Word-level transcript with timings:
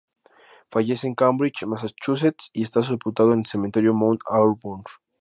Fallece 0.71 1.05
en 1.05 1.13
Cambridge, 1.13 1.63
Massachusetts 1.67 2.49
y 2.53 2.63
está 2.63 2.81
sepultado 2.81 3.33
en 3.33 3.41
el 3.41 3.45
Cementerio 3.45 3.93
Mount 3.93 4.21
Auburn. 4.25 4.83